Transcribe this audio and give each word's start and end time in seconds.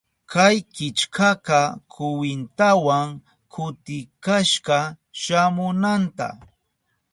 Kay 0.31 0.55
killkaka 0.75 1.59
kwintawan 1.93 3.07
kutikashka 3.53 4.77
shamunanta. 5.21 6.27